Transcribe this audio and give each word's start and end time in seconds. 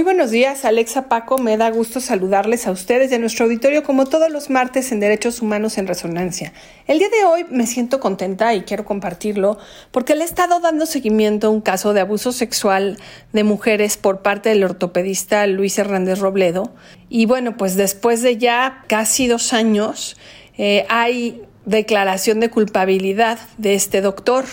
Muy 0.00 0.04
buenos 0.06 0.30
días, 0.30 0.64
Alexa 0.64 1.08
Paco. 1.10 1.36
Me 1.36 1.58
da 1.58 1.68
gusto 1.70 2.00
saludarles 2.00 2.66
a 2.66 2.70
ustedes 2.70 3.12
y 3.12 3.16
a 3.16 3.18
nuestro 3.18 3.44
auditorio 3.44 3.82
como 3.82 4.06
todos 4.06 4.30
los 4.30 4.48
martes 4.48 4.92
en 4.92 5.00
Derechos 5.00 5.42
Humanos 5.42 5.76
en 5.76 5.86
Resonancia. 5.86 6.54
El 6.86 7.00
día 7.00 7.10
de 7.10 7.26
hoy 7.26 7.44
me 7.50 7.66
siento 7.66 8.00
contenta 8.00 8.54
y 8.54 8.62
quiero 8.62 8.86
compartirlo 8.86 9.58
porque 9.90 10.14
le 10.14 10.22
he 10.22 10.24
estado 10.24 10.58
dando 10.60 10.86
seguimiento 10.86 11.48
a 11.48 11.50
un 11.50 11.60
caso 11.60 11.92
de 11.92 12.00
abuso 12.00 12.32
sexual 12.32 12.96
de 13.34 13.44
mujeres 13.44 13.98
por 13.98 14.22
parte 14.22 14.48
del 14.48 14.64
ortopedista 14.64 15.46
Luis 15.46 15.78
Hernández 15.78 16.18
Robledo. 16.18 16.72
Y 17.10 17.26
bueno, 17.26 17.58
pues 17.58 17.76
después 17.76 18.22
de 18.22 18.38
ya 18.38 18.84
casi 18.86 19.26
dos 19.26 19.52
años 19.52 20.16
eh, 20.56 20.86
hay 20.88 21.42
declaración 21.66 22.40
de 22.40 22.48
culpabilidad 22.48 23.38
de 23.58 23.74
este 23.74 24.00
doctor. 24.00 24.46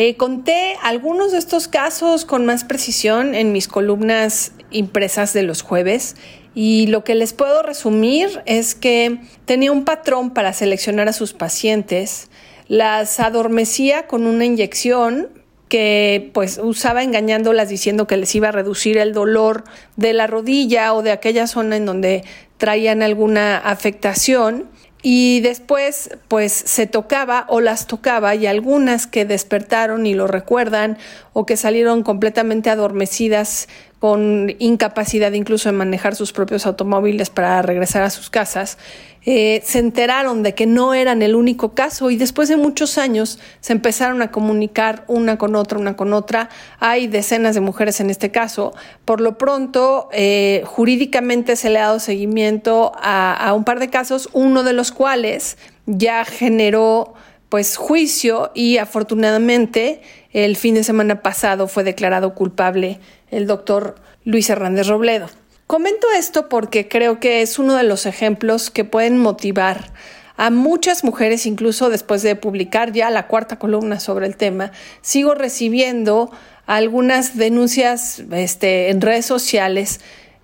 Eh, 0.00 0.16
conté 0.16 0.76
algunos 0.80 1.32
de 1.32 1.38
estos 1.38 1.66
casos 1.66 2.24
con 2.24 2.46
más 2.46 2.62
precisión 2.62 3.34
en 3.34 3.50
mis 3.50 3.66
columnas 3.66 4.52
impresas 4.70 5.32
de 5.32 5.42
los 5.42 5.62
jueves 5.62 6.14
y 6.54 6.86
lo 6.86 7.02
que 7.02 7.16
les 7.16 7.32
puedo 7.32 7.64
resumir 7.64 8.40
es 8.46 8.76
que 8.76 9.18
tenía 9.44 9.72
un 9.72 9.84
patrón 9.84 10.30
para 10.30 10.52
seleccionar 10.52 11.08
a 11.08 11.12
sus 11.12 11.32
pacientes, 11.32 12.30
las 12.68 13.18
adormecía 13.18 14.06
con 14.06 14.28
una 14.28 14.44
inyección 14.44 15.30
que 15.68 16.30
pues 16.32 16.60
usaba 16.62 17.02
engañándolas 17.02 17.68
diciendo 17.68 18.06
que 18.06 18.18
les 18.18 18.32
iba 18.36 18.50
a 18.50 18.52
reducir 18.52 18.98
el 18.98 19.12
dolor 19.12 19.64
de 19.96 20.12
la 20.12 20.28
rodilla 20.28 20.94
o 20.94 21.02
de 21.02 21.10
aquella 21.10 21.48
zona 21.48 21.74
en 21.74 21.86
donde 21.86 22.22
traían 22.56 23.02
alguna 23.02 23.58
afectación 23.58 24.68
y 25.02 25.40
después 25.40 26.10
pues 26.28 26.52
se 26.52 26.86
tocaba 26.86 27.46
o 27.48 27.60
las 27.60 27.86
tocaba 27.86 28.34
y 28.34 28.46
algunas 28.46 29.06
que 29.06 29.24
despertaron 29.24 30.06
y 30.06 30.14
lo 30.14 30.26
recuerdan 30.26 30.98
o 31.32 31.46
que 31.46 31.56
salieron 31.56 32.02
completamente 32.02 32.70
adormecidas 32.70 33.68
con 33.98 34.54
incapacidad 34.58 35.32
incluso 35.32 35.68
de 35.68 35.76
manejar 35.76 36.14
sus 36.14 36.32
propios 36.32 36.66
automóviles 36.66 37.30
para 37.30 37.62
regresar 37.62 38.02
a 38.02 38.10
sus 38.10 38.30
casas, 38.30 38.78
eh, 39.26 39.60
se 39.64 39.80
enteraron 39.80 40.42
de 40.42 40.54
que 40.54 40.66
no 40.66 40.94
eran 40.94 41.20
el 41.20 41.34
único 41.34 41.74
caso 41.74 42.10
y 42.10 42.16
después 42.16 42.48
de 42.48 42.56
muchos 42.56 42.96
años 42.96 43.38
se 43.60 43.72
empezaron 43.72 44.22
a 44.22 44.30
comunicar 44.30 45.04
una 45.08 45.36
con 45.36 45.56
otra, 45.56 45.78
una 45.78 45.96
con 45.96 46.12
otra. 46.12 46.48
Hay 46.78 47.08
decenas 47.08 47.54
de 47.54 47.60
mujeres 47.60 48.00
en 48.00 48.08
este 48.08 48.30
caso. 48.30 48.72
Por 49.04 49.20
lo 49.20 49.36
pronto, 49.36 50.08
eh, 50.12 50.62
jurídicamente 50.64 51.56
se 51.56 51.68
le 51.68 51.80
ha 51.80 51.86
dado 51.86 51.98
seguimiento 51.98 52.92
a, 52.96 53.34
a 53.34 53.52
un 53.52 53.64
par 53.64 53.80
de 53.80 53.90
casos, 53.90 54.28
uno 54.32 54.62
de 54.62 54.72
los 54.72 54.92
cuales 54.92 55.58
ya 55.86 56.24
generó 56.24 57.14
pues 57.48 57.76
juicio 57.76 58.50
y 58.54 58.78
afortunadamente 58.78 60.02
el 60.32 60.56
fin 60.56 60.74
de 60.74 60.84
semana 60.84 61.22
pasado 61.22 61.68
fue 61.68 61.84
declarado 61.84 62.34
culpable 62.34 63.00
el 63.30 63.46
doctor 63.46 63.96
Luis 64.24 64.50
Hernández 64.50 64.86
Robledo. 64.88 65.28
Comento 65.66 66.06
esto 66.16 66.48
porque 66.48 66.88
creo 66.88 67.20
que 67.20 67.42
es 67.42 67.58
uno 67.58 67.74
de 67.74 67.82
los 67.82 68.06
ejemplos 68.06 68.70
que 68.70 68.84
pueden 68.84 69.18
motivar 69.18 69.92
a 70.36 70.50
muchas 70.50 71.02
mujeres, 71.02 71.46
incluso 71.46 71.90
después 71.90 72.22
de 72.22 72.36
publicar 72.36 72.92
ya 72.92 73.10
la 73.10 73.26
cuarta 73.26 73.58
columna 73.58 73.98
sobre 73.98 74.26
el 74.26 74.36
tema, 74.36 74.70
sigo 75.02 75.34
recibiendo 75.34 76.30
algunas 76.64 77.36
denuncias 77.36 78.22
este, 78.30 78.90
en 78.90 79.00
redes 79.00 79.26
sociales 79.26 80.00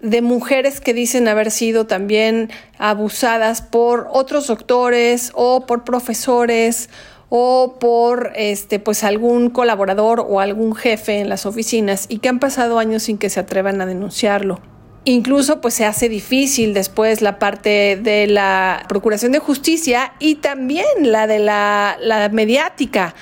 de 0.00 0.22
mujeres 0.22 0.80
que 0.80 0.94
dicen 0.94 1.28
haber 1.28 1.50
sido 1.50 1.86
también 1.86 2.50
abusadas 2.78 3.62
por 3.62 4.08
otros 4.10 4.46
doctores 4.46 5.32
o 5.34 5.66
por 5.66 5.84
profesores 5.84 6.90
o 7.28 7.76
por 7.80 8.32
este 8.36 8.78
pues 8.78 9.04
algún 9.04 9.50
colaborador 9.50 10.20
o 10.20 10.40
algún 10.40 10.74
jefe 10.74 11.20
en 11.20 11.28
las 11.28 11.46
oficinas 11.46 12.06
y 12.08 12.18
que 12.18 12.28
han 12.28 12.38
pasado 12.38 12.78
años 12.78 13.04
sin 13.04 13.18
que 13.18 13.30
se 13.30 13.40
atrevan 13.40 13.80
a 13.80 13.86
denunciarlo. 13.86 14.60
Incluso 15.04 15.60
pues 15.60 15.74
se 15.74 15.84
hace 15.84 16.08
difícil 16.08 16.74
después 16.74 17.22
la 17.22 17.38
parte 17.38 17.96
de 17.96 18.26
la 18.26 18.84
Procuración 18.88 19.30
de 19.32 19.38
Justicia 19.38 20.12
y 20.18 20.36
también 20.36 20.86
la 21.00 21.28
de 21.28 21.38
la, 21.38 21.96
la 22.00 22.28
mediática 22.28 23.14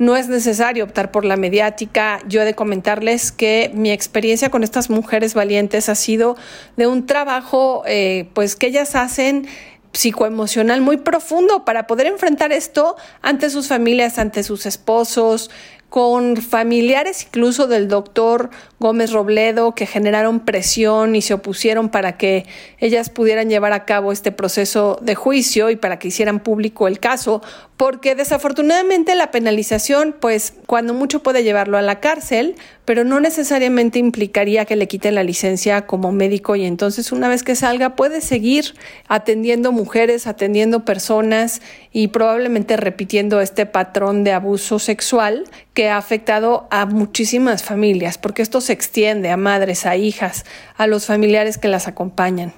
no 0.00 0.16
es 0.16 0.28
necesario 0.28 0.82
optar 0.82 1.10
por 1.10 1.26
la 1.26 1.36
mediática. 1.36 2.20
Yo 2.26 2.40
he 2.40 2.46
de 2.46 2.54
comentarles 2.54 3.32
que 3.32 3.70
mi 3.74 3.92
experiencia 3.92 4.50
con 4.50 4.64
estas 4.64 4.88
mujeres 4.88 5.34
valientes 5.34 5.90
ha 5.90 5.94
sido 5.94 6.36
de 6.78 6.86
un 6.86 7.04
trabajo 7.04 7.82
eh, 7.86 8.26
pues 8.32 8.56
que 8.56 8.68
ellas 8.68 8.96
hacen 8.96 9.46
psicoemocional 9.92 10.80
muy 10.80 10.96
profundo 10.96 11.66
para 11.66 11.86
poder 11.86 12.06
enfrentar 12.06 12.50
esto 12.50 12.96
ante 13.20 13.50
sus 13.50 13.68
familias, 13.68 14.18
ante 14.18 14.42
sus 14.42 14.64
esposos, 14.64 15.50
con 15.90 16.36
familiares 16.36 17.26
incluso 17.26 17.66
del 17.66 17.88
doctor 17.88 18.50
Gómez 18.78 19.10
Robledo 19.10 19.74
que 19.74 19.86
generaron 19.86 20.40
presión 20.40 21.16
y 21.16 21.20
se 21.20 21.34
opusieron 21.34 21.90
para 21.90 22.16
que 22.16 22.46
ellas 22.78 23.10
pudieran 23.10 23.50
llevar 23.50 23.72
a 23.72 23.84
cabo 23.84 24.12
este 24.12 24.32
proceso 24.32 24.98
de 25.02 25.16
juicio 25.16 25.68
y 25.68 25.76
para 25.76 25.98
que 25.98 26.08
hicieran 26.08 26.40
público 26.40 26.86
el 26.86 27.00
caso, 27.00 27.42
porque 27.76 28.14
desafortunadamente 28.14 29.14
la 29.14 29.30
penalización, 29.30 30.14
pues 30.18 30.54
cuando 30.66 30.94
mucho 30.94 31.22
puede 31.22 31.42
llevarlo 31.42 31.76
a 31.76 31.82
la 31.82 31.98
cárcel, 31.98 32.54
pero 32.84 33.04
no 33.04 33.20
necesariamente 33.20 33.98
implicaría 33.98 34.64
que 34.64 34.76
le 34.76 34.86
quiten 34.86 35.14
la 35.14 35.22
licencia 35.24 35.86
como 35.86 36.12
médico 36.12 36.56
y 36.56 36.64
entonces 36.64 37.10
una 37.10 37.28
vez 37.28 37.42
que 37.42 37.54
salga 37.54 37.96
puede 37.96 38.20
seguir 38.20 38.74
atendiendo 39.08 39.72
mujeres, 39.72 40.26
atendiendo 40.26 40.84
personas 40.84 41.62
y 41.92 42.08
probablemente 42.08 42.76
repitiendo 42.76 43.40
este 43.40 43.66
patrón 43.66 44.24
de 44.24 44.32
abuso 44.32 44.78
sexual 44.78 45.44
que 45.72 45.79
ha 45.88 45.96
afectado 45.96 46.68
a 46.70 46.84
muchísimas 46.86 47.62
familias, 47.62 48.18
porque 48.18 48.42
esto 48.42 48.60
se 48.60 48.72
extiende 48.72 49.30
a 49.30 49.36
madres, 49.36 49.86
a 49.86 49.96
hijas, 49.96 50.44
a 50.76 50.86
los 50.86 51.06
familiares 51.06 51.56
que 51.56 51.68
las 51.68 51.88
acompañan. 51.88 52.52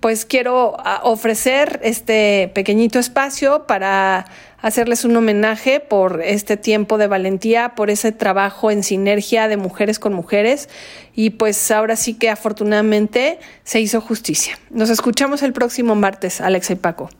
Pues 0.00 0.24
quiero 0.24 0.76
ah, 0.78 1.00
ofrecer 1.02 1.80
este 1.82 2.50
pequeñito 2.54 2.98
espacio 2.98 3.66
para 3.66 4.26
hacerles 4.60 5.04
un 5.04 5.16
homenaje 5.16 5.80
por 5.80 6.22
este 6.22 6.56
tiempo 6.56 6.98
de 6.98 7.06
valentía, 7.08 7.74
por 7.74 7.90
ese 7.90 8.12
trabajo 8.12 8.70
en 8.70 8.82
sinergia 8.82 9.48
de 9.48 9.56
mujeres 9.56 9.98
con 9.98 10.12
mujeres 10.12 10.68
y 11.14 11.30
pues 11.30 11.70
ahora 11.70 11.96
sí 11.96 12.14
que 12.14 12.30
afortunadamente 12.30 13.38
se 13.64 13.80
hizo 13.80 14.00
justicia. 14.00 14.58
Nos 14.70 14.90
escuchamos 14.90 15.42
el 15.42 15.52
próximo 15.52 15.94
martes, 15.94 16.40
Alexa 16.40 16.74
y 16.74 16.76
Paco. 16.76 17.10